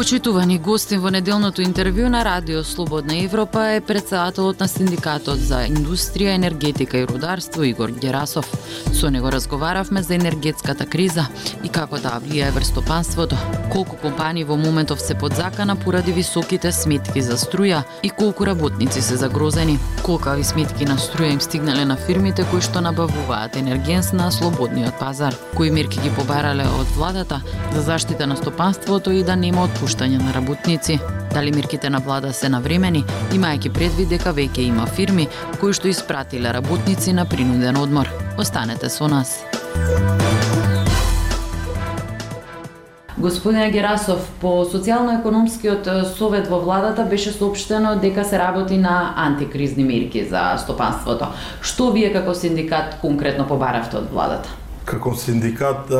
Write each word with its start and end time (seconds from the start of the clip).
Почитувани 0.00 0.58
гости 0.58 0.96
во 0.96 1.10
неделното 1.12 1.60
интервју 1.60 2.08
на 2.08 2.22
Радио 2.24 2.62
Слободна 2.64 3.18
Европа 3.20 3.66
е 3.76 3.80
председателот 3.84 4.60
на 4.60 4.68
Синдикатот 4.68 5.36
за 5.36 5.58
индустрија, 5.68 6.38
енергетика 6.40 7.02
и 7.02 7.04
рударство 7.04 7.60
Игор 7.68 7.92
Герасов. 7.92 8.48
Со 8.96 9.10
него 9.10 9.28
разговаравме 9.32 10.02
за 10.02 10.14
енергетската 10.14 10.86
криза 10.86 11.26
и 11.64 11.68
како 11.68 12.00
да 12.00 12.16
влијае 12.16 12.48
врз 12.56 12.72
стопанството, 12.72 13.36
колку 13.72 13.96
компании 14.00 14.44
во 14.44 14.56
моментов 14.56 15.02
се 15.04 15.14
под 15.14 15.36
закана 15.36 15.76
поради 15.76 16.12
високите 16.12 16.72
сметки 16.72 17.20
за 17.20 17.36
струја 17.36 17.82
и 18.02 18.10
колку 18.10 18.46
работници 18.46 19.02
се 19.02 19.16
загрозени. 19.16 19.78
Колкави 20.02 20.44
сметки 20.44 20.88
на 20.88 20.96
струја 20.96 21.32
им 21.32 21.40
стигнале 21.40 21.84
на 21.84 21.96
фирмите 21.96 22.48
кои 22.50 22.64
што 22.64 22.80
набавуваат 22.80 23.56
енергенс 23.56 24.12
на 24.12 24.32
слободниот 24.32 24.96
пазар, 24.98 25.36
кои 25.56 25.70
мерки 25.70 26.00
ги 26.00 26.10
побарале 26.16 26.64
од 26.64 26.88
владата 26.96 27.42
за 27.74 27.80
заштита 27.80 28.26
на 28.26 28.36
стопанството 28.36 29.12
и 29.12 29.22
да 29.22 29.36
нема 29.36 29.68
отпушување 29.68 29.89
отпуштање 29.90 30.18
на 30.22 30.32
работници. 30.32 30.98
Дали 31.34 31.50
мерките 31.52 31.90
на 31.90 31.98
влада 31.98 32.32
се 32.32 32.48
навремени, 32.48 33.04
имајќи 33.34 33.72
предвид 33.72 34.08
дека 34.08 34.32
веќе 34.32 34.62
има 34.68 34.86
фирми 34.86 35.26
кои 35.60 35.72
што 35.72 35.88
испратиле 35.88 36.52
работници 36.52 37.12
на 37.12 37.24
принуден 37.26 37.76
одмор. 37.76 38.08
Останете 38.38 38.88
со 38.88 39.08
нас. 39.08 39.42
Господине 43.18 43.70
Герасов, 43.70 44.30
по 44.40 44.64
социјално-економскиот 44.64 46.14
совет 46.16 46.48
во 46.48 46.60
владата 46.60 47.04
беше 47.04 47.32
соопштено 47.32 47.98
дека 48.00 48.24
се 48.24 48.38
работи 48.38 48.78
на 48.78 49.12
антикризни 49.16 49.84
мерки 49.84 50.24
за 50.24 50.56
стопанството. 50.56 51.34
Што 51.60 51.90
вие 51.92 52.12
како 52.12 52.34
синдикат 52.34 52.96
конкретно 53.02 53.46
побаравте 53.46 53.98
од 53.98 54.08
владата? 54.12 54.59
Како 54.84 55.14
синдикат, 55.14 55.90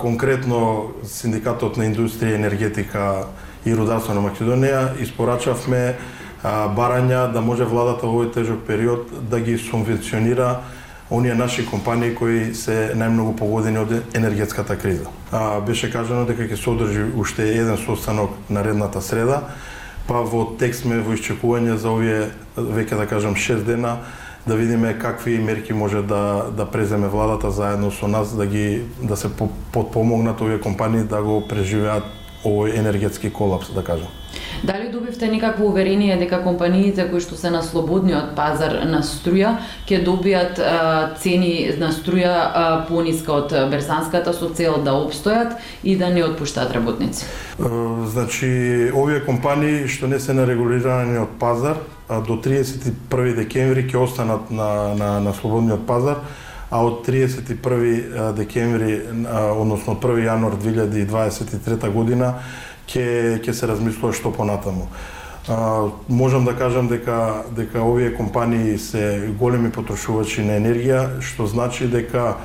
конкретно 0.00 0.90
синдикатот 1.06 1.76
на 1.76 1.86
индустрија, 1.86 2.38
енергетика 2.40 3.26
и 3.64 3.74
рударство 3.76 4.14
на 4.16 4.24
Македонија, 4.24 4.96
испорачавме 5.02 5.96
барања 6.42 7.26
да 7.32 7.40
може 7.44 7.68
владата 7.68 8.06
во 8.06 8.20
овој 8.20 8.32
тежок 8.34 8.64
период 8.66 9.10
да 9.30 9.40
ги 9.40 9.58
субвенционира 9.58 10.60
оние 11.10 11.34
наши 11.34 11.66
компании 11.66 12.14
кои 12.14 12.54
се 12.54 12.94
најмногу 12.94 13.34
погодени 13.36 13.78
од 13.82 13.92
енергетската 14.14 14.76
криза. 14.78 15.10
А, 15.32 15.60
беше 15.60 15.90
кажано 15.90 16.24
дека 16.24 16.46
ќе 16.46 16.56
се 16.56 16.70
одржи 16.70 17.04
уште 17.18 17.48
еден 17.50 17.76
состанок 17.76 18.30
наредната 18.48 19.02
среда, 19.02 19.42
па 20.06 20.22
во 20.22 20.44
текст 20.58 20.86
сме 20.86 21.00
во 21.02 21.16
исчекување 21.18 21.74
за 21.76 21.90
овие 21.90 22.30
веќе 22.56 22.96
да 22.96 23.06
кажам 23.10 23.34
6 23.34 23.66
дена 23.66 23.98
да 24.50 24.56
видиме 24.56 24.98
какви 24.98 25.38
мерки 25.38 25.72
може 25.72 26.02
да 26.02 26.50
да 26.56 26.66
преземе 26.66 27.08
владата 27.08 27.50
заедно 27.50 27.90
со 27.90 28.08
нас 28.08 28.36
да 28.36 28.46
ги 28.46 28.82
да 29.02 29.16
се 29.16 29.30
подпомогнат 29.72 30.40
овие 30.40 30.60
компании 30.60 31.06
да 31.06 31.22
го 31.22 31.46
преживеат 31.46 32.02
овој 32.42 32.74
енергетски 32.74 33.30
колапс, 33.30 33.70
да 33.70 33.84
кажам. 33.84 34.08
Дали 34.64 34.88
добивте 34.88 35.28
некакво 35.28 35.66
уверение 35.66 36.16
дека 36.16 36.42
компаниите 36.42 37.08
кои 37.10 37.20
што 37.20 37.36
се 37.36 37.50
на 37.50 37.62
слободниот 37.62 38.34
пазар 38.36 38.82
на 38.84 39.02
струја 39.06 39.56
ќе 39.88 40.02
добијат 40.04 40.60
а, 40.60 41.14
цени 41.20 41.72
на 41.78 41.92
струја 41.96 42.86
пониска 42.88 43.32
од 43.32 43.54
берзанската 43.70 44.32
со 44.32 44.50
цел 44.54 44.82
да 44.84 44.96
обстојат 45.00 45.56
и 45.82 45.96
да 45.96 46.10
не 46.10 46.24
отпуштаат 46.24 46.74
работници? 46.76 47.24
Значи, 47.58 48.90
овие 48.94 49.24
компании 49.24 49.88
што 49.88 50.06
не 50.06 50.20
се 50.20 50.32
на 50.32 50.46
регулираниот 50.46 51.38
пазар 51.38 51.80
до 52.08 52.36
31 52.36 53.34
декември 53.36 53.86
ќе 53.88 53.96
останат 54.02 54.50
на, 54.50 54.94
на, 54.94 55.20
на 55.20 55.34
слободниот 55.34 55.86
пазар, 55.86 56.24
а 56.70 56.82
од 56.86 57.06
31 57.06 58.32
декември, 58.34 59.00
односно 59.54 59.94
1 59.94 60.24
јануар 60.26 60.58
2023 60.58 61.90
година, 61.90 62.34
ќе 62.90 63.40
ќе 63.44 63.52
се 63.52 63.66
размислува 63.70 64.12
што 64.12 64.32
понатаму. 64.34 64.88
А, 65.48 65.88
можам 66.08 66.44
да 66.44 66.56
кажам 66.56 66.88
дека 66.88 67.44
дека 67.56 67.82
овие 67.82 68.14
компании 68.14 68.78
се 68.78 69.32
големи 69.38 69.70
потрошувачи 69.70 70.42
на 70.42 70.58
енергија, 70.60 71.20
што 71.20 71.46
значи 71.46 71.88
дека 71.88 72.36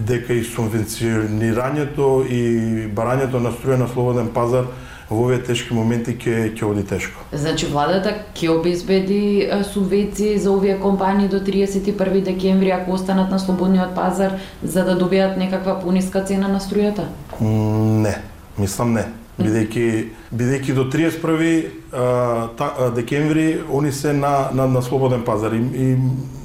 дека 0.00 0.32
и 0.32 0.44
субвенционирањето 0.44 2.24
и 2.24 2.88
барањето 2.88 3.38
на 3.38 3.52
струја 3.52 3.76
на 3.84 3.88
слободен 3.88 4.32
пазар 4.34 4.64
во 5.10 5.24
овие 5.24 5.40
тешки 5.42 5.74
моменти 5.74 6.14
ќе 6.14 6.54
ќе 6.54 6.64
оди 6.64 6.84
тешко. 6.86 7.20
Значи 7.32 7.66
владата 7.66 8.14
ќе 8.34 8.48
обезбеди 8.54 9.50
субвенции 9.72 10.38
за 10.38 10.52
овие 10.52 10.78
компании 10.80 11.28
до 11.28 11.40
31 11.40 12.22
декември 12.24 12.70
ако 12.70 12.92
останат 12.92 13.30
на 13.30 13.38
слободниот 13.38 13.94
пазар 13.94 14.38
за 14.62 14.84
да 14.84 14.98
добијат 14.98 15.36
некаква 15.36 15.80
пониска 15.82 16.24
цена 16.24 16.48
на 16.48 16.60
струјата? 16.60 17.08
Не, 17.40 18.16
мислам 18.58 18.92
не. 18.94 19.04
Бидејќи 19.40 20.04
бидејќи 20.36 20.74
до 20.76 20.84
31 20.92 21.64
а, 21.92 22.48
та, 22.58 22.90
декември 22.96 23.60
они 23.72 23.92
се 23.92 24.12
на, 24.12 24.50
на 24.52 24.66
на 24.66 24.82
слободен 24.82 25.24
пазар. 25.24 25.52
И, 25.52 25.58
и 25.58 25.96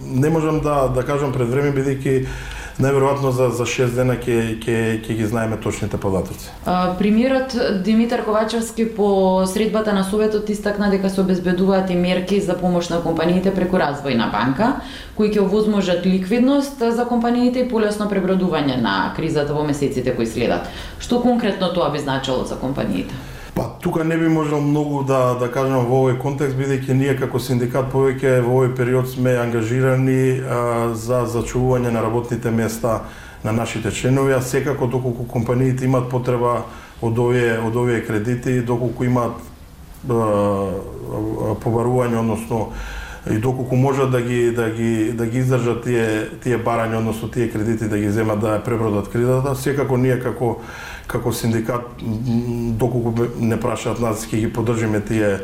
не 0.06 0.30
можам 0.30 0.60
да 0.60 0.88
да 0.88 1.04
кажам 1.04 1.34
пред 1.34 1.50
време 1.50 1.74
бидејќи 1.76 2.26
најверојатно 2.80 3.32
за 3.32 3.50
за 3.56 3.66
6 3.66 3.96
дена 3.96 4.16
ќе 4.20 4.58
ќе 4.64 4.78
ќе 5.06 5.16
ги 5.16 5.26
знаеме 5.26 5.58
точните 5.64 5.98
податоци. 5.98 6.50
Премиерот 7.00 7.56
Димитар 7.84 8.24
Ковачевски 8.26 8.86
по 8.96 9.46
средбата 9.48 9.94
на 9.94 10.04
Советот 10.04 10.50
истакна 10.50 10.90
дека 10.92 11.10
се 11.10 11.22
обезбедуваат 11.22 11.90
и 11.90 11.96
мерки 11.96 12.40
за 12.42 12.58
помош 12.58 12.90
на 12.90 13.02
компаниите 13.04 13.54
преку 13.56 13.78
развојна 13.78 14.32
банка, 14.32 14.74
кои 15.16 15.32
ќе 15.32 15.46
овозможат 15.46 16.06
ликвидност 16.06 16.80
за 16.80 17.06
компаниите 17.06 17.64
и 17.64 17.70
полесно 17.70 18.10
пребродување 18.12 18.82
на 18.82 19.14
кризата 19.16 19.54
во 19.54 19.64
месеците 19.64 20.16
кои 20.16 20.28
следат. 20.28 20.68
Што 21.00 21.22
конкретно 21.22 21.72
тоа 21.74 21.90
би 21.90 22.00
значило 22.00 22.44
за 22.44 22.60
компаниите? 22.60 23.16
Тука 23.86 24.04
не 24.04 24.18
би 24.18 24.28
можел 24.28 24.62
многу 24.62 25.04
да 25.04 25.36
да 25.40 25.46
кажам 25.54 25.86
во 25.86 26.00
овој 26.02 26.16
контекст 26.18 26.58
бидејќи 26.58 26.94
ние 26.98 27.12
како 27.20 27.38
синдикат 27.38 27.92
повеќе 27.94 28.42
во 28.42 28.56
овој 28.56 28.72
период 28.74 29.06
сме 29.06 29.36
ангажирани 29.38 30.42
а, 30.42 30.90
за 30.98 31.20
зачувување 31.30 31.92
на 31.94 32.02
работните 32.02 32.50
места 32.50 33.04
на 33.44 33.52
нашите 33.54 33.92
членови, 33.92 34.34
а 34.34 34.42
секако 34.42 34.88
доколку 34.88 35.28
компаниите 35.30 35.86
имаат 35.86 36.10
потреба 36.10 36.66
од 37.02 37.20
овие 37.20 37.60
од 37.62 37.78
овие 37.78 38.02
кредити, 38.02 38.66
доколку 38.66 39.06
имаат 39.06 39.38
побарување, 41.62 42.18
односно 42.26 42.74
и 43.32 43.38
доколку 43.38 43.76
можат 43.76 44.12
да 44.12 44.22
ги 44.22 44.52
да 44.52 44.70
ги 44.70 45.12
да 45.12 45.26
ги 45.26 45.40
издржат 45.40 45.84
тие 45.84 46.30
тие 46.44 46.58
барања, 46.58 46.98
односно 46.98 47.30
тие 47.32 47.50
кредити 47.50 47.90
да 47.90 47.98
ги 47.98 48.10
земат 48.10 48.40
да 48.40 48.60
пребродат 48.64 49.10
кризата, 49.10 49.56
секако 49.56 49.98
ние 49.98 50.20
како 50.20 50.62
како 51.08 51.34
синдикат 51.34 51.82
доколку 52.78 53.28
не 53.40 53.60
прашаат 53.60 54.00
нас 54.00 54.28
ќе 54.30 54.46
ги 54.46 54.54
поддржиме 54.54 55.02
тие 55.02 55.40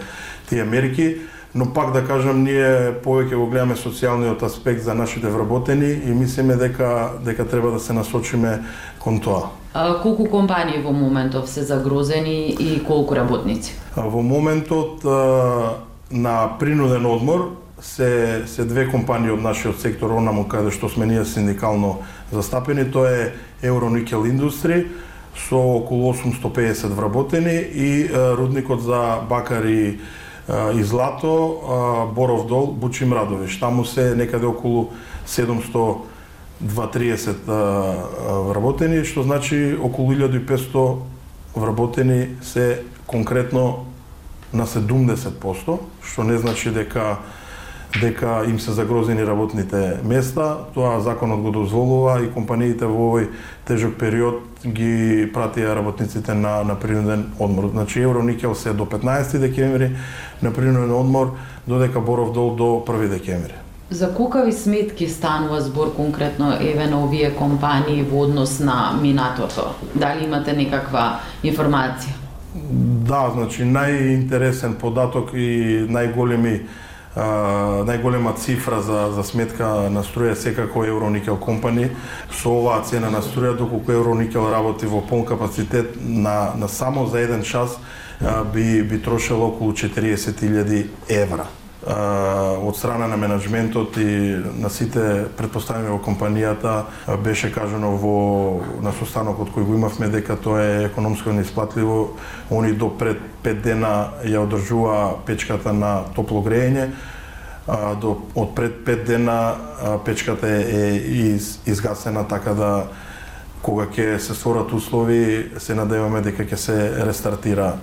тие 0.50 0.64
мерки, 0.64 1.16
но 1.56 1.74
пак 1.74 1.94
да 1.94 2.06
кажам 2.06 2.44
ние 2.44 2.94
повеќе 3.04 3.36
го 3.36 3.48
гледаме 3.50 3.76
социјалниот 3.76 4.44
аспект 4.44 4.84
за 4.84 4.94
нашите 4.94 5.28
вработени 5.28 5.92
и 6.06 6.14
мислиме 6.14 6.56
дека 6.56 7.18
дека 7.26 7.48
треба 7.48 7.72
да 7.72 7.80
се 7.80 7.94
насочиме 7.94 8.62
кон 9.00 9.20
тоа. 9.20 9.50
А, 9.74 10.02
колку 10.02 10.26
компании 10.30 10.82
во 10.84 10.92
моментов 10.92 11.50
се 11.50 11.64
загрозени 11.64 12.50
и 12.60 12.84
колку 12.84 13.16
работници? 13.16 13.74
А, 13.96 14.02
во 14.02 14.22
моментот 14.22 15.06
а, 15.06 15.91
на 16.12 16.58
принуден 16.60 17.06
одмор 17.06 17.58
се 17.82 18.44
се 18.46 18.66
две 18.66 18.88
компании 18.92 19.32
од 19.32 19.42
нашиот 19.42 19.82
сектор 19.82 20.12
онаму 20.12 20.48
каде 20.48 20.72
што 20.72 20.90
сме 20.90 21.06
ние 21.06 21.26
синдикално 21.26 22.00
застапени, 22.32 22.92
тоа 22.92 23.10
е 23.10 23.34
Euronickel 23.64 24.30
Industry, 24.30 24.86
со 25.36 25.58
околу 25.58 26.14
850 26.14 26.88
вработени 26.94 27.56
и 27.74 28.10
рудникот 28.14 28.82
за 28.84 29.22
бакари 29.30 30.00
и 30.76 30.84
злато 30.84 32.12
Боров 32.16 32.48
дол 32.48 32.68
Бучим 32.72 33.14
Радовиш. 33.14 33.60
Таму 33.60 33.86
се 33.86 34.16
некаде 34.16 34.46
околу 34.46 34.90
730 35.28 36.06
вработени, 38.48 39.04
што 39.06 39.24
значи 39.24 39.78
околу 39.82 40.14
1500 40.14 40.98
вработени 41.56 42.28
се 42.42 42.84
конкретно 43.08 43.86
на 44.54 44.66
70%, 44.66 45.78
што 46.04 46.24
не 46.24 46.38
значи 46.38 46.72
дека 46.72 47.18
дека 48.00 48.44
им 48.48 48.60
се 48.60 48.72
загрозени 48.72 49.26
работните 49.26 50.00
места. 50.04 50.58
Тоа 50.74 51.00
законот 51.02 51.42
го 51.42 51.52
дозволува 51.52 52.22
и 52.24 52.30
компаниите 52.32 52.86
во 52.88 53.10
овој 53.12 53.28
тежок 53.68 53.98
период 54.00 54.64
ги 54.64 55.28
пратија 55.34 55.76
работниците 55.76 56.34
на, 56.34 56.64
на 56.64 56.76
принуден 56.80 57.26
одмор. 57.40 57.70
Значи 57.72 58.02
Евроникел 58.02 58.56
се 58.56 58.74
до 58.74 58.86
15 58.86 59.38
декември 59.38 59.92
на 60.42 60.54
принуден 60.54 60.92
одмор, 60.92 61.36
додека 61.68 62.00
Боров 62.00 62.32
дол 62.34 62.56
до 62.56 62.84
1 62.88 63.08
декември. 63.10 63.54
За 63.90 64.14
кукави 64.14 64.54
сметки 64.54 65.10
станува 65.10 65.62
збор 65.62 65.96
конкретно 65.96 66.58
еве 66.62 66.88
на 66.88 67.04
овие 67.04 67.36
компании 67.36 68.04
во 68.04 68.24
однос 68.24 68.60
на 68.60 68.96
минатото? 69.02 69.76
Дали 69.96 70.26
имате 70.26 70.56
некаква 70.56 71.20
информација? 71.44 72.16
Да, 73.02 73.32
значи 73.34 73.66
најинтересен 73.66 74.76
податок 74.78 75.32
и 75.34 75.86
најголеми 75.90 76.60
најголема 77.16 78.36
цифра 78.40 78.82
за, 78.82 79.10
за 79.12 79.24
сметка 79.28 79.90
на 79.92 80.04
струја 80.06 80.36
секако 80.36 80.86
Евроникел 80.86 81.36
компани 81.38 81.90
со 82.32 82.54
оваа 82.54 82.84
цена 82.88 83.10
на 83.10 83.24
струја 83.26 83.58
доколку 83.58 83.92
Евроникел 83.92 84.52
работи 84.52 84.86
во 84.86 85.02
полн 85.02 85.26
капацитет 85.26 85.98
на, 86.00 86.54
на 86.56 86.68
само 86.68 87.08
за 87.08 87.20
еден 87.20 87.44
час 87.44 87.80
би 88.54 88.84
би 88.84 89.02
трошело 89.02 89.48
околу 89.48 89.72
40.000 89.72 90.88
евра 91.10 91.48
од 91.88 92.78
страна 92.78 93.08
на 93.08 93.18
менеджментот 93.18 93.98
и 93.98 94.38
на 94.60 94.70
сите 94.70 95.26
предпоставени 95.38 95.90
во 95.90 95.98
компанијата 95.98 96.86
беше 97.24 97.50
кажано 97.52 97.96
во 97.98 98.62
на 98.86 98.94
состанокот 98.94 99.50
кој 99.50 99.66
го 99.66 99.74
имавме 99.74 100.12
дека 100.14 100.38
тоа 100.38 100.62
е 100.62 100.84
економско 100.86 101.34
неисплатливо. 101.34 102.18
Они 102.52 102.74
до 102.74 102.90
пред 102.90 103.18
5 103.44 103.62
дена 103.62 104.14
ја 104.24 104.46
одржува 104.46 105.26
печката 105.26 105.74
на 105.74 106.04
топло 106.14 106.44
грејење, 106.46 106.92
а, 107.68 107.96
до, 107.96 108.18
од 108.36 108.54
пред 108.56 108.86
5 108.86 109.06
дена 109.06 109.56
печката 110.06 110.48
е, 110.48 110.62
е 110.62 110.96
из, 111.34 111.60
изгасена 111.66 112.28
така 112.28 112.54
да 112.54 112.88
кога 113.62 113.86
ќе 113.86 114.18
се 114.18 114.36
створат 114.36 114.74
услови, 114.74 115.52
се 115.58 115.74
надеваме 115.74 116.22
дека 116.22 116.46
ќе 116.46 116.56
се 116.58 116.78
рестартира 117.06 117.74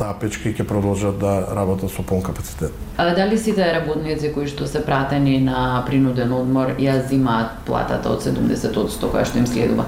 таа 0.00 0.16
печка 0.16 0.48
и 0.48 0.54
ќе 0.56 0.64
продолжат 0.64 1.18
да 1.20 1.52
работат 1.56 1.92
со 1.92 2.02
полн 2.02 2.22
капацитет. 2.24 2.72
А 2.96 3.12
дали 3.14 3.38
сите 3.38 3.66
работници 3.74 4.32
кои 4.32 4.48
што 4.48 4.66
се 4.66 4.80
пратени 4.84 5.38
на 5.44 5.82
принуден 5.86 6.32
одмор 6.32 6.76
ја 6.80 7.00
зимаат 7.08 7.60
платата 7.68 8.08
од 8.08 8.24
70% 8.24 9.10
која 9.12 9.26
што 9.28 9.42
им 9.42 9.46
следува? 9.46 9.84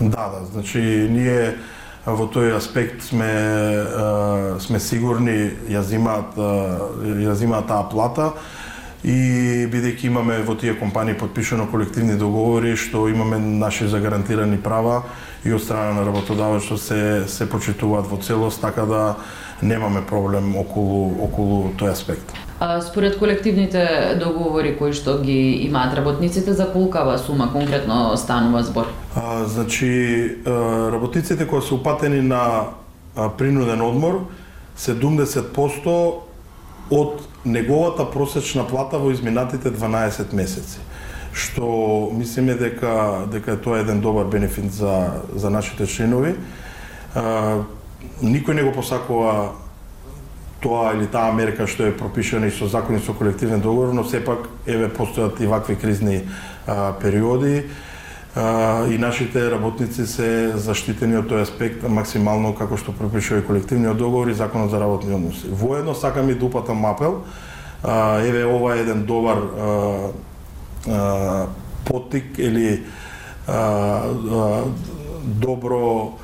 Да, 0.00 0.28
да, 0.30 0.44
значи 0.52 0.80
ние 1.10 1.56
во 2.06 2.28
тој 2.30 2.54
аспект 2.56 3.02
сме 3.02 3.32
сме 4.62 4.80
сигурни 4.80 5.50
ја 5.72 5.82
зимаат 5.82 6.38
ја 6.38 7.34
зимаат 7.34 7.66
таа 7.66 7.88
плата 7.90 8.30
и 9.02 9.66
бидејќи 9.70 10.06
имаме 10.06 10.38
во 10.46 10.54
тие 10.54 10.76
компании 10.78 11.18
подпишано 11.18 11.66
колективни 11.70 12.14
договори 12.18 12.76
што 12.76 13.08
имаме 13.08 13.38
наши 13.38 13.88
загарантирани 13.88 14.58
права 14.62 15.02
и 15.44 15.52
од 15.52 15.62
страна 15.62 15.98
на 15.98 16.06
работодавач 16.06 16.62
што 16.62 16.78
се 16.78 17.24
се 17.26 17.46
почитуваат 17.50 18.06
во 18.06 18.18
целост 18.22 18.60
така 18.60 18.86
да 18.86 19.02
немаме 19.62 20.02
проблем 20.06 20.56
околу 20.56 21.16
околу 21.24 21.72
тој 21.78 21.92
аспект. 21.92 22.32
А, 22.60 22.80
според 22.80 23.18
колективните 23.18 24.16
договори 24.20 24.76
кои 24.78 24.92
што 24.92 25.18
ги 25.20 25.66
имаат 25.66 25.94
работниците, 25.96 26.52
за 26.52 26.72
колкава 26.72 27.18
сума 27.18 27.52
конкретно 27.52 28.16
станува 28.16 28.62
збор? 28.62 28.86
А, 29.16 29.44
значи, 29.44 30.36
работниците 30.46 31.46
кои 31.46 31.62
се 31.62 31.74
упатени 31.74 32.20
на 32.20 32.64
принуден 33.38 33.80
одмор, 33.80 34.26
70% 34.78 36.12
од 36.90 37.22
неговата 37.44 38.04
просечна 38.10 38.66
плата 38.66 38.98
во 38.98 39.10
изминатите 39.10 39.72
12 39.72 40.32
месеци 40.32 40.78
што 41.36 42.08
мислиме 42.16 42.54
дека 42.56 43.26
дека 43.32 43.56
тоа 43.60 43.78
е 43.78 43.84
еден 43.84 44.00
добар 44.00 44.24
бенефит 44.32 44.72
за 44.72 45.20
за 45.34 45.50
нашите 45.50 45.86
членови 45.86 46.34
никој 48.22 48.54
не 48.54 48.62
го 48.62 48.72
посакува 48.72 49.52
тоа 50.60 50.94
или 50.96 51.06
таа 51.06 51.32
мерка 51.32 51.66
што 51.66 51.86
е 51.86 51.96
пропишана 51.96 52.46
и 52.46 52.50
со 52.50 52.68
закони 52.68 53.00
со 53.00 53.14
колективен 53.14 53.60
договор, 53.60 53.92
но 53.94 54.04
сепак 54.04 54.48
еве 54.66 54.88
постојат 54.88 55.40
и 55.40 55.46
вакви 55.46 55.76
кризни 55.76 56.22
а, 56.66 56.92
периоди 56.92 57.66
а, 58.34 58.86
и 58.88 58.98
нашите 58.98 59.50
работници 59.50 60.06
се 60.06 60.56
заштитени 60.56 61.20
од 61.20 61.28
тој 61.30 61.44
аспект 61.44 61.84
максимално 61.88 62.54
како 62.56 62.76
што 62.76 62.96
пропишува 62.96 63.40
и 63.40 63.46
колективниот 63.46 63.96
договор 63.96 64.28
и 64.28 64.34
законот 64.34 64.70
за 64.70 64.80
работни 64.80 65.14
односи. 65.14 65.48
Воедно 65.50 65.94
сакам 65.94 66.30
и 66.30 66.34
да 66.34 66.46
упатам 66.46 66.84
апел, 66.84 67.22
а, 67.82 68.20
еве 68.24 68.44
ова 68.44 68.76
е 68.76 68.80
еден 68.80 69.04
добар 69.04 69.36
а, 69.36 70.10
а, 70.88 71.46
потик 71.84 72.38
или 72.38 72.82
а, 73.46 73.52
а, 73.52 74.64
добро 75.22 76.18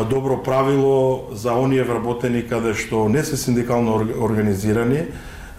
добро 0.00 0.42
правило 0.42 1.22
за 1.32 1.52
оние 1.52 1.84
вработени 1.84 2.46
каде 2.48 2.72
што 2.74 3.08
не 3.08 3.24
се 3.24 3.36
синдикално 3.36 3.94
организирани, 4.20 5.04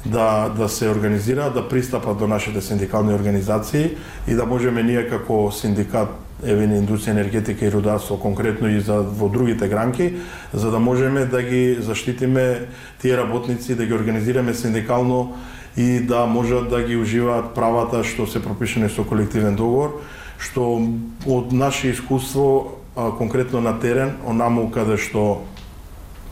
да, 0.05 0.49
да 0.49 0.69
се 0.69 0.89
организираат, 0.89 1.53
да 1.53 1.69
пристапат 1.69 2.17
до 2.17 2.27
нашите 2.27 2.61
синдикални 2.61 3.13
организации 3.13 3.95
и 4.27 4.33
да 4.33 4.45
можеме 4.45 4.83
ние 4.83 5.07
како 5.09 5.51
синдикат 5.51 6.09
еве 6.43 6.67
на 6.67 6.75
индустрија, 6.81 7.13
енергетика 7.15 7.65
и 7.65 7.71
рударство 7.71 8.17
конкретно 8.19 8.67
и 8.67 8.81
за 8.81 8.99
во 8.99 9.29
другите 9.29 9.67
гранки, 9.67 10.13
за 10.53 10.71
да 10.71 10.79
можеме 10.79 11.25
да 11.25 11.43
ги 11.43 11.77
заштитиме 11.79 12.67
тие 13.01 13.17
работници, 13.17 13.75
да 13.75 13.85
ги 13.85 13.93
организираме 13.93 14.53
синдикално 14.53 15.35
и 15.77 15.99
да 15.99 16.25
можат 16.25 16.69
да 16.69 16.83
ги 16.83 16.97
уживаат 16.97 17.53
правата 17.55 18.03
што 18.03 18.27
се 18.27 18.43
пропишани 18.43 18.89
со 18.89 19.05
колективен 19.07 19.55
договор, 19.55 20.01
што 20.37 20.83
од 21.25 21.53
наше 21.53 21.93
искуство 21.95 22.82
а, 22.95 23.11
конкретно 23.11 23.61
на 23.61 23.79
терен, 23.79 24.17
онаму 24.25 24.69
каде 24.71 24.97
што 24.97 25.43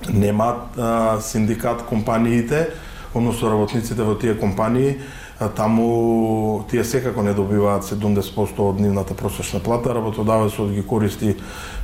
немаат 0.10 0.78
синдикат 1.22 1.84
компаниите, 1.86 2.70
односно 3.14 3.52
работниците 3.52 4.04
во 4.04 4.16
тие 4.16 4.36
компании, 4.38 4.98
а, 5.40 5.50
таму 5.50 6.66
тие 6.72 6.84
секако 6.84 7.24
не 7.24 7.34
добиваат 7.34 7.84
70% 7.84 8.60
од 8.60 8.80
нивната 8.80 9.14
просечна 9.14 9.60
плата, 9.60 9.94
работодавецот 9.94 10.72
ги 10.72 10.84
користи 10.88 11.36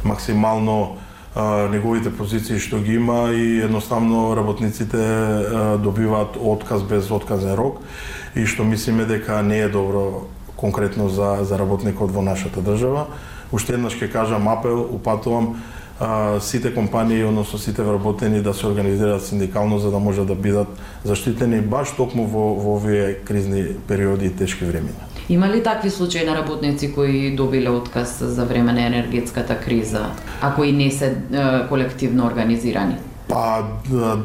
максимално 0.04 0.98
а, 1.36 1.68
неговите 1.70 2.14
позиции 2.14 2.60
што 2.60 2.80
ги 2.80 2.96
има 2.96 3.32
и 3.34 3.62
едноставно 3.62 4.36
работниците 4.36 4.98
а, 4.98 5.78
добиваат 5.78 6.38
отказ 6.38 6.84
без 6.84 7.12
отказен 7.12 7.54
рок 7.54 7.82
и 8.36 8.46
што 8.46 8.64
мислиме 8.64 9.06
дека 9.06 9.42
не 9.42 9.60
е 9.60 9.70
добро 9.70 10.28
конкретно 10.56 11.10
за, 11.10 11.38
за 11.42 11.58
работникот 11.58 12.12
во 12.12 12.22
нашата 12.22 12.62
држава. 12.62 13.08
Уште 13.52 13.74
еднаш 13.74 13.96
ќе 13.96 14.12
кажам 14.12 14.48
апел, 14.48 14.82
упатувам 14.92 15.56
а, 16.00 16.40
сите 16.40 16.74
компании, 16.74 17.24
односно 17.24 17.60
сите 17.60 17.82
вработени 17.82 18.42
да 18.42 18.54
се 18.54 18.68
организираат 18.68 19.26
синдикално 19.26 19.80
за 19.80 19.92
да 19.92 20.00
можат 20.00 20.28
да 20.28 20.36
бидат 20.36 20.68
заштитени 21.04 21.62
баш 21.62 21.92
токму 21.98 22.28
во, 22.28 22.54
во 22.56 22.76
овие 22.76 23.14
кризни 23.26 23.66
периоди 23.88 24.26
и 24.26 24.36
тешки 24.36 24.66
времиња. 24.66 25.08
Има 25.30 25.48
ли 25.48 25.64
такви 25.64 25.90
случаи 25.90 26.26
на 26.26 26.36
работници 26.36 26.94
кои 26.94 27.36
добиле 27.36 27.70
отказ 27.70 28.18
за 28.22 28.46
време 28.46 28.74
на 28.74 28.86
енергетската 28.86 29.60
криза, 29.60 30.06
а 30.42 30.56
кои 30.56 30.72
не 30.72 30.92
се 30.92 31.06
е, 31.06 31.68
колективно 31.68 32.26
организирани? 32.26 32.96
Па 33.30 33.64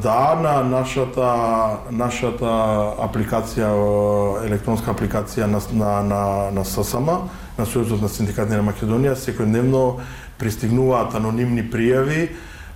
да, 0.03 0.39
на 0.43 0.63
нашата 0.63 1.27
нашата 1.91 2.51
апликација 3.03 3.71
електронска 4.47 4.95
апликација 4.95 5.47
на 5.51 5.59
на 5.73 6.03
на, 6.03 6.51
на 6.55 6.65
ССМ 6.65 7.11
на 7.59 7.67
Сојузот 7.67 8.03
на 8.03 8.09
синдикати 8.09 8.57
на 8.57 8.65
Македонија 8.65 9.17
секојдневно 9.19 10.01
пристигнуваат 10.41 11.15
анонимни 11.19 11.63
пријави 11.63 12.29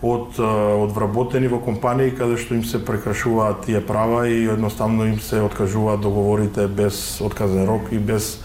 од 0.05 0.39
од 0.39 0.93
вработени 0.93 1.49
во 1.49 1.59
компании 1.65 2.13
каде 2.13 2.37
што 2.37 2.55
им 2.55 2.65
се 2.65 2.83
прекрашуваат 2.85 3.65
тие 3.67 3.81
права 3.81 4.27
и 4.29 4.45
едноставно 4.45 5.07
им 5.07 5.21
се 5.21 5.41
откажуваат 5.41 6.01
договорите 6.01 6.67
без 6.69 7.21
отказен 7.21 7.65
рок 7.65 7.89
и 7.93 7.99
без 7.99 8.43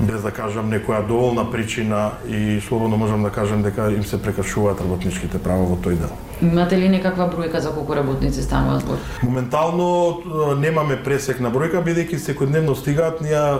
без 0.00 0.22
да 0.22 0.30
кажам 0.30 0.70
некоја 0.70 1.02
доволна 1.06 1.42
причина 1.50 2.10
и 2.28 2.60
слободно 2.60 2.96
можам 2.96 3.22
да 3.22 3.30
кажам 3.30 3.62
дека 3.62 3.90
им 3.90 4.04
се 4.04 4.22
прекашуваат 4.22 4.80
работничките 4.80 5.38
права 5.42 5.66
во 5.66 5.76
тој 5.76 5.98
дел. 5.98 6.12
Имате 6.42 6.78
ли 6.78 6.88
некаква 6.88 7.26
бројка 7.26 7.58
за 7.58 7.72
колку 7.74 7.96
работници 7.98 8.42
стануваат 8.42 8.80
збор? 8.86 8.96
Моментално 9.22 10.22
немаме 10.58 11.02
пресек 11.02 11.40
на 11.40 11.50
бројка 11.50 11.82
бидејќи 11.82 12.14
секојдневно 12.14 12.74
стигаат 12.78 13.20
ние 13.20 13.58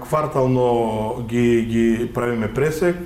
квартално 0.00 1.26
ги 1.28 1.62
ги 1.68 2.10
правиме 2.14 2.48
пресек, 2.54 2.96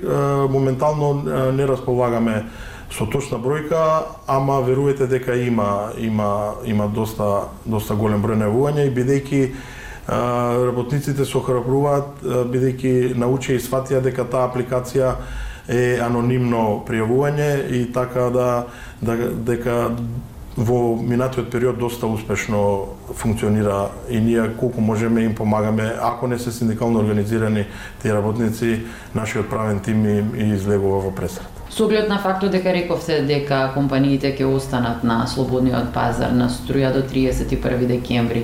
моментално 0.49 1.13
не 1.51 1.67
располагаме 1.67 2.45
со 2.91 3.05
точна 3.05 3.37
бројка, 3.39 4.03
ама 4.27 4.61
верувате 4.61 5.07
дека 5.07 5.35
има 5.35 5.91
има 5.97 6.55
има 6.65 6.87
доста 6.87 7.51
доста 7.65 7.95
голем 7.95 8.23
број 8.23 8.35
на 8.39 8.47
и 8.83 8.89
бидејќи 8.95 9.51
работниците 10.11 11.25
се 11.25 11.37
охрабруваат 11.37 12.25
бидејќи 12.51 13.13
научија 13.15 13.55
и 13.55 13.63
сватија 13.63 14.01
дека 14.03 14.25
таа 14.27 14.49
апликација 14.49 15.13
е 15.71 15.99
анонимно 16.03 16.81
пријавување 16.87 17.51
и 17.71 17.85
така 17.93 18.29
да, 18.33 18.49
да 19.01 19.15
дека 19.31 19.77
во 20.57 20.97
минатиот 20.99 21.49
период 21.51 21.77
доста 21.79 22.07
успешно 22.07 22.87
функционира 23.13 23.89
и 24.09 24.19
ние 24.19 24.49
колку 24.59 24.81
можеме 24.81 25.21
им 25.21 25.35
помагаме, 25.35 25.93
ако 26.01 26.27
не 26.27 26.39
се 26.39 26.51
синдикално 26.51 26.99
организирани 26.99 27.65
тие 28.01 28.13
работници, 28.13 28.81
нашиот 29.15 29.49
правен 29.49 29.79
тим 29.79 30.05
им 30.05 30.53
излегува 30.53 30.99
во 30.99 31.15
пресрат. 31.15 31.47
Со 31.69 31.85
оглед 31.85 32.09
на 32.09 32.19
фактот 32.19 32.51
дека 32.51 32.73
рековте 32.73 33.21
дека 33.23 33.71
компаниите 33.73 34.35
ќе 34.35 34.43
останат 34.43 35.03
на 35.07 35.23
слободниот 35.27 35.93
пазар 35.95 36.35
на 36.35 36.49
струја 36.51 36.91
до 36.91 36.99
31 37.07 37.87
декември, 37.87 38.43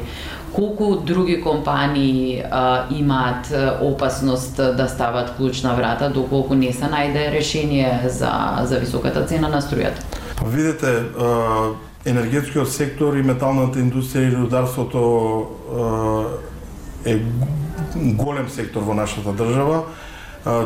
колку 0.57 0.95
други 0.95 1.41
компании 1.41 2.43
а, 2.51 2.85
имаат 2.91 3.53
опасност 3.81 4.55
да 4.55 4.87
стават 4.87 5.35
клуч 5.37 5.61
на 5.61 5.75
врата 5.75 6.09
доколку 6.09 6.55
не 6.55 6.73
се 6.73 6.89
најде 6.89 7.29
решение 7.31 8.09
за 8.09 8.31
за 8.63 8.79
високата 8.79 9.21
цена 9.25 9.47
на 9.53 9.61
струјата? 9.61 10.01
Па 10.39 10.45
Видете, 10.49 11.03
енергетскиот 12.05 12.71
сектор 12.73 13.13
и 13.13 13.21
металната 13.21 13.79
индустрија 13.79 14.31
и 14.31 14.35
рударството 14.35 15.01
е 17.05 17.21
голем 17.95 18.49
сектор 18.49 18.81
во 18.81 18.97
нашата 18.97 19.33
држава. 19.37 19.83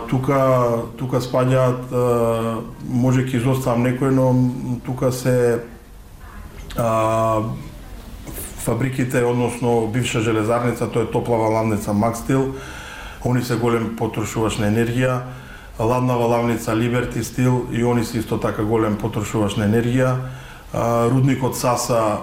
Тука 0.08 0.40
тука 0.96 1.20
спаѓаат 1.20 1.92
може 2.88 3.28
ќе 3.28 3.44
изоставам 3.44 3.84
некој, 3.84 4.16
но 4.16 4.32
тука 4.88 5.12
се 5.12 5.60
а, 6.78 7.44
фабриките, 8.62 9.24
односно 9.26 9.88
бивша 9.88 10.22
железарница, 10.22 10.88
тоа 10.88 11.04
е 11.04 11.12
топлава 11.12 11.50
лавница 11.50 11.94
Макстил, 11.94 12.56
они 13.26 13.44
се 13.44 13.56
голем 13.56 13.96
потрошувач 13.98 14.58
на 14.58 14.70
енергија, 14.72 15.22
ладнава 15.80 16.28
валавница 16.28 16.76
Liberty 16.76 17.22
Steel 17.22 17.72
и 17.72 17.84
они 17.84 18.06
се 18.06 18.20
исто 18.20 18.38
така 18.38 18.64
голем 18.64 18.98
потрошувач 18.98 19.56
на 19.58 19.66
енергија, 19.66 20.16
рудникот 21.10 21.58
Саса 21.58 22.18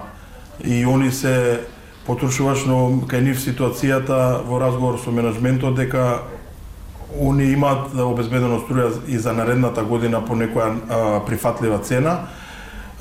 и 0.63 0.85
они 0.85 1.11
се 1.11 1.61
потрошуваш, 2.07 2.65
но 2.65 3.05
кај 3.05 3.21
нив 3.21 3.39
ситуацијата 3.39 4.41
во 4.47 4.59
разговор 4.59 4.99
со 4.99 5.11
менеджментот 5.11 5.75
дека 5.75 6.23
они 7.13 7.51
имаат 7.53 7.93
обезбедено 7.93 8.59
струја 8.59 8.91
и 9.07 9.17
за 9.17 9.33
наредната 9.33 9.83
година 9.83 10.21
по 10.25 10.35
некоја 10.35 10.75
а, 10.89 11.25
прифатлива 11.25 11.79
цена. 11.79 12.27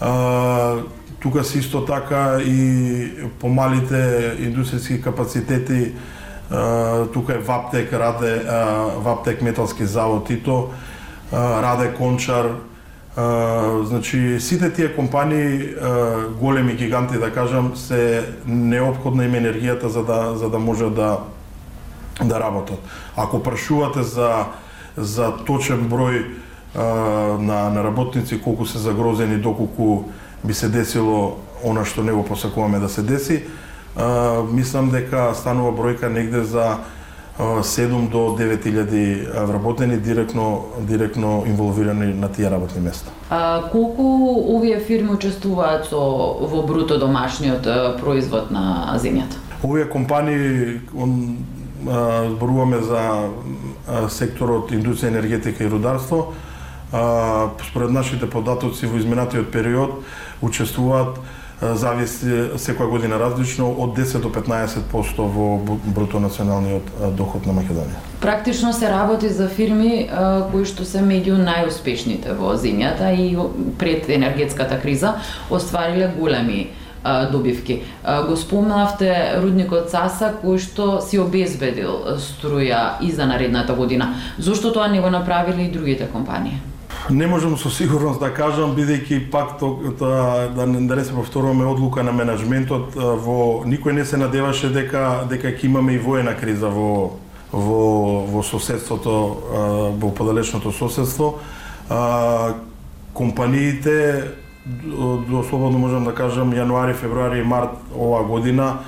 А, 0.01 0.83
тука 1.21 1.45
се 1.45 1.59
исто 1.59 1.85
така 1.85 2.39
и 2.41 3.11
помалите 3.41 4.35
индустријски 4.39 5.01
капацитети 5.01 5.93
тука 7.13 7.35
е 7.35 7.39
Ваптек, 7.39 7.93
Раде, 7.93 8.43
Ваптек 8.97 9.43
Металски 9.43 9.87
завод 9.87 10.27
Тито, 10.27 10.71
Раде 11.33 11.95
Кончар, 11.95 12.47
значи 13.83 14.41
сите 14.41 14.73
тие 14.73 14.95
компании 14.95 15.75
големи 16.41 16.75
гиганти 16.75 17.19
да 17.19 17.33
кажам 17.33 17.77
се 17.77 18.25
необходна 18.47 19.25
им 19.25 19.33
енергијата 19.33 19.87
за 19.87 20.05
да 20.05 20.33
за 20.37 20.51
да 20.51 20.59
може 20.59 20.91
да 20.91 21.19
да 22.25 22.41
работат. 22.41 22.79
Ако 23.17 23.43
прашувате 23.43 24.03
за 24.03 24.45
за 24.97 25.37
точен 25.47 25.91
број 25.91 26.25
на 27.39 27.71
на 27.71 27.85
работници 27.85 28.41
колку 28.41 28.67
се 28.67 28.79
загрозени 28.79 29.37
доколку 29.37 30.05
би 30.45 30.55
се 30.55 30.69
десило 30.69 31.37
она 31.65 31.85
што 31.85 32.03
не 32.03 32.13
го 32.13 32.23
посакуваме 32.25 32.79
да 32.79 32.89
се 32.89 33.03
деси, 33.03 33.43
а, 33.97 34.43
мислам 34.53 34.91
дека 34.91 35.35
станува 35.35 35.73
бројка 35.73 36.09
негде 36.09 36.45
за 36.45 36.79
7 37.39 38.09
до 38.11 38.35
9000 38.39 39.47
вработени 39.47 39.97
директно 39.97 40.65
директно 40.81 41.45
инволвирани 41.47 42.15
на 42.15 42.29
тие 42.29 42.51
работни 42.51 42.81
места. 42.81 43.11
А, 43.31 43.63
колку 43.73 44.03
овие 44.57 44.81
фирми 44.81 45.11
учествуваат 45.15 45.87
со 45.87 45.99
во 46.41 46.63
бруто 46.63 46.99
домашниот 46.99 47.63
производ 48.01 48.51
на 48.51 48.99
земјата? 48.99 49.39
Овие 49.63 49.85
компании 49.85 50.81
он, 50.97 51.39
зборуваме 52.35 52.83
за 52.83 53.31
секторот 54.11 54.73
индустрија, 54.73 55.09
енергетика 55.09 55.65
и 55.65 55.71
рударство. 55.71 56.35
А, 56.93 57.51
според 57.71 57.91
нашите 57.91 58.31
податоци 58.31 58.87
во 58.87 58.99
изминатиот 58.99 59.53
период 59.53 60.05
учествуваат 60.43 61.19
зависи 61.61 62.55
секоја 62.55 62.87
година 62.91 63.19
различно 63.19 63.67
од 63.67 63.97
10 63.99 64.23
до 64.23 64.31
15% 64.31 65.19
во 65.19 65.79
бруто 65.85 66.21
националниот 66.21 67.15
доход 67.19 67.47
на 67.47 67.53
Македонија. 67.53 67.99
Практично 68.21 68.73
се 68.73 68.89
работи 68.89 69.29
за 69.29 69.49
фирми 69.49 70.09
кои 70.53 70.65
што 70.65 70.87
се 70.87 71.03
меѓу 71.03 71.39
најуспешните 71.43 72.37
во 72.39 72.55
земјата 72.55 73.11
и 73.11 73.35
пред 73.79 74.09
енергетската 74.09 74.79
криза 74.81 75.19
оствариле 75.51 76.13
големи 76.19 76.71
добивки. 77.33 77.83
Го 78.29 78.37
спомнавте 78.37 79.41
рудникот 79.43 79.91
Саса 79.91 80.33
кој 80.43 80.63
што 80.63 81.01
си 81.03 81.19
обезбедил 81.19 82.19
струја 82.23 83.03
и 83.03 83.11
за 83.13 83.27
наредната 83.27 83.75
година. 83.75 84.15
Зошто 84.39 84.73
тоа 84.73 84.89
не 84.89 85.01
го 85.01 85.11
направиле 85.11 85.63
и 85.63 85.71
другите 85.71 86.07
компании? 86.07 86.61
Не 87.11 87.27
можам 87.27 87.57
со 87.57 87.71
сигурност 87.71 88.21
да 88.21 88.29
кажам, 88.35 88.75
бидејќи 88.77 89.31
пак 89.33 89.57
то, 89.59 89.79
да, 89.99 90.49
да 90.53 90.67
не, 90.67 90.83
да 90.87 90.97
не 90.97 91.05
се 91.05 91.15
повторуваме 91.17 91.65
одлука 91.65 92.03
на 92.05 92.13
менеджментот, 92.13 92.93
во 92.97 93.65
никој 93.65 93.97
не 93.97 94.05
се 94.05 94.21
надеваше 94.21 94.69
дека 94.69 95.25
дека 95.31 95.49
ќе 95.49 95.71
имаме 95.71 95.97
и 95.97 95.99
воена 95.99 96.37
криза 96.37 96.69
во 96.69 97.17
во 97.53 98.27
во 98.29 98.43
соседството, 98.45 99.41
во 99.97 100.11
подалечното 100.13 100.73
соседство. 100.73 101.39
Компаниите 103.15 104.25
до 104.67 105.43
слободно 105.49 105.79
можам 105.79 106.05
да 106.05 106.13
кажам 106.13 106.53
јануари, 106.53 106.93
февруари 106.93 107.41
и 107.41 107.43
март 107.43 107.73
оваа 107.97 108.25
година 108.25 108.79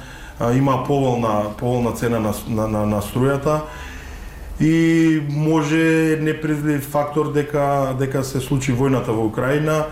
има 0.55 0.85
поволна 0.85 1.57
поволна 1.57 1.93
цена 1.97 2.21
на 2.21 2.35
на, 2.49 2.69
на, 2.69 2.87
на 2.87 3.01
струјата 3.01 3.63
и 4.61 5.23
може 5.31 6.19
непредлив 6.21 6.89
фактор 6.91 7.33
дека 7.33 7.97
дека 7.99 8.25
се 8.25 8.41
случи 8.41 8.73
војната 8.77 9.15
во 9.17 9.25
Украина 9.25 9.87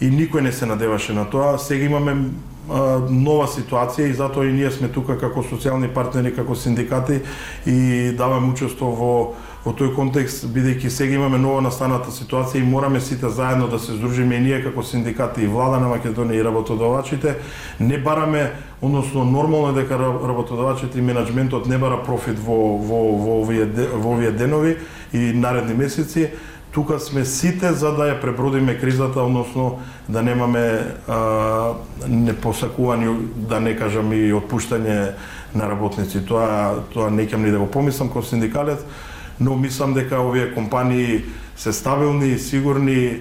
и 0.00 0.08
никој 0.08 0.40
не 0.40 0.52
се 0.52 0.66
надеваше 0.66 1.12
на 1.12 1.24
тоа. 1.30 1.58
Сега 1.58 1.84
имаме 1.84 2.16
а, 2.70 3.04
нова 3.10 3.46
ситуација 3.46 4.08
и 4.08 4.16
затоа 4.16 4.48
и 4.48 4.52
ние 4.52 4.70
сме 4.70 4.88
тука 4.88 5.18
како 5.20 5.44
социјални 5.44 5.92
партнери, 5.92 6.34
како 6.34 6.56
синдикати 6.56 7.20
и 7.66 8.12
даваме 8.16 8.48
учество 8.52 8.90
во 8.96 9.12
во 9.64 9.72
тој 9.72 9.94
контекст, 9.96 10.44
бидејќи 10.52 10.90
сега 10.92 11.16
имаме 11.16 11.38
ново 11.40 11.62
настаната 11.64 12.12
ситуација 12.12 12.60
и 12.60 12.68
мораме 12.68 13.00
сите 13.00 13.30
заедно 13.32 13.68
да 13.68 13.78
се 13.80 13.96
здружиме 13.96 14.36
и 14.36 14.40
ние 14.44 14.62
како 14.62 14.82
синдикати 14.84 15.44
и 15.44 15.48
влада 15.48 15.78
на 15.80 15.88
Македонија 15.88 16.40
и 16.40 16.44
работодавачите, 16.44 17.36
не 17.80 17.98
бараме, 17.98 18.50
односно 18.82 19.24
нормално 19.24 19.72
е 19.72 19.82
дека 19.82 19.98
работодавачите 19.98 20.98
и 20.98 21.02
менеджментот 21.02 21.66
не 21.66 21.78
бара 21.78 22.02
профит 22.04 22.38
во, 22.38 22.76
во, 22.76 23.00
во, 23.16 23.38
овие, 23.40 23.64
во 23.94 24.12
овие 24.12 24.32
денови 24.36 24.76
и 25.12 25.32
наредни 25.32 25.74
месеци, 25.74 26.28
тука 26.74 26.98
сме 27.00 27.24
сите 27.24 27.72
за 27.72 27.94
да 27.96 28.10
ја 28.10 28.20
пребродиме 28.20 28.76
кризата, 28.76 29.22
односно 29.22 29.78
да 30.08 30.22
немаме 30.22 30.92
а, 31.08 31.72
непосакувани, 32.08 33.08
да 33.48 33.60
не 33.60 33.76
кажам 33.78 34.12
и 34.12 34.28
отпуштање 34.34 35.14
на 35.54 35.70
работници. 35.70 36.20
Тоа 36.26 36.82
тоа 36.92 37.10
не 37.10 37.26
кем 37.26 37.46
ни 37.46 37.50
да 37.54 37.62
го 37.62 37.70
помислам 37.70 38.10
како 38.10 38.26
синдикалец, 38.26 38.82
но 39.40 39.56
мислам 39.56 39.94
дека 39.94 40.20
овие 40.20 40.54
компании 40.54 41.24
се 41.56 41.72
стабилни, 41.72 42.38
сигурни, 42.38 43.18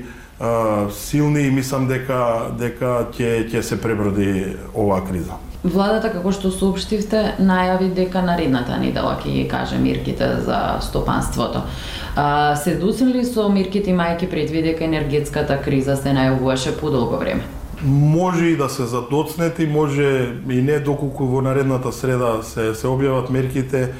силни 0.91 1.41
и 1.41 1.51
мислам 1.51 1.87
дека 1.87 2.51
дека 2.59 3.07
ќе 3.13 3.47
ќе 3.49 3.61
се 3.61 3.81
преброди 3.81 4.57
оваа 4.75 5.03
криза. 5.05 5.37
Владата, 5.63 6.09
како 6.11 6.33
што 6.35 6.49
соопштивте, 6.51 7.37
најави 7.39 7.93
дека 7.95 8.19
наредната 8.25 8.75
недела 8.81 9.15
ќе 9.21 9.31
ги 9.31 9.43
каже 9.47 9.77
мерките 9.79 10.27
за 10.43 10.79
стопанството. 10.83 11.61
А, 12.15 12.55
се 12.59 12.75
доцнили 12.75 13.23
со 13.23 13.47
мерките 13.49 13.95
мајки 13.95 14.27
предвид 14.29 14.65
дека 14.65 14.83
енергетската 14.83 15.61
криза 15.63 15.95
се 15.95 16.11
најавуваше 16.11 16.75
подолго 16.81 17.17
време? 17.17 17.47
Може 17.83 18.45
и 18.45 18.57
да 18.57 18.67
се 18.69 18.83
задоцнети, 18.85 19.65
може 19.67 20.35
и 20.49 20.61
не 20.61 20.79
доколку 20.79 21.25
во 21.31 21.41
наредната 21.41 21.91
среда 21.91 22.41
се 22.43 22.73
се 22.75 22.87
објават 22.87 23.31
мерките 23.31 23.93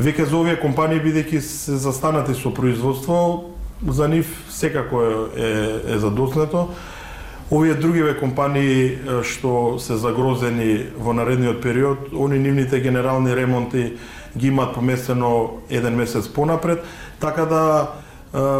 Веќе 0.00 0.24
за 0.30 0.36
овие 0.38 0.56
компании 0.56 1.00
бидејќи 1.02 1.40
се 1.44 1.76
застанати 1.76 2.32
со 2.32 2.48
производство, 2.56 3.50
за 3.84 4.08
нив 4.08 4.30
секако 4.48 5.02
е, 5.04 5.10
е, 5.36 5.50
е 5.94 5.98
задоснето. 6.00 6.70
Овие 7.52 7.74
другиве 7.74 8.14
компании 8.16 8.96
што 9.26 9.76
се 9.76 9.98
загрозени 10.00 10.86
во 10.96 11.12
наредниот 11.12 11.60
период, 11.60 12.08
они 12.16 12.38
нивните 12.38 12.80
генерални 12.80 13.36
ремонти 13.36 13.98
ги 14.38 14.48
имаат 14.48 14.74
поместено 14.74 15.60
еден 15.68 15.96
месец 15.96 16.28
понапред, 16.28 16.80
така 17.20 17.44
да 17.44 17.92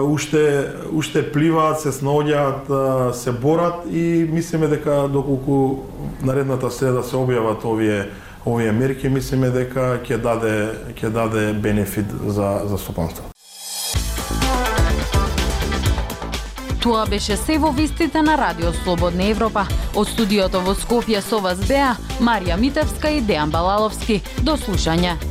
уште 0.02 0.66
уште 0.92 1.32
пливаат, 1.32 1.80
се 1.80 1.88
снаоѓаат, 1.88 3.12
се 3.12 3.32
борат 3.32 3.86
и 3.88 4.28
мислиме 4.28 4.66
дека 4.66 5.08
доколку 5.08 5.86
наредната 6.22 6.70
среда 6.70 7.02
се 7.02 7.16
објават 7.16 7.64
овие 7.64 8.10
овие 8.46 8.72
мерки 8.72 9.08
мислиме 9.08 9.50
дека 9.50 10.00
ќе 10.04 10.16
даде 10.22 10.54
ќе 10.96 11.10
даде 11.10 11.52
бенефит 11.52 12.06
за 12.26 12.62
за 12.66 12.78
стопанство. 12.78 13.24
Тоа 16.80 17.04
беше 17.06 17.36
се 17.36 17.58
во 17.58 17.70
вистите 17.76 18.22
на 18.22 18.38
Радио 18.38 18.72
Слободна 18.72 19.24
Европа. 19.28 19.66
Од 19.94 20.08
студиото 20.08 20.62
во 20.64 20.72
Скопје 20.72 21.20
со 21.20 21.38
вас 21.44 21.60
беа 21.68 21.92
Марија 22.20 22.56
Митевска 22.56 23.12
и 23.12 23.20
Дејан 23.20 23.52
Балаловски. 23.52 24.22
До 24.40 24.56
слушање. 24.56 25.29